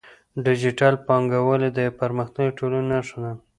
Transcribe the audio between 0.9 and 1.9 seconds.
بانکوالي د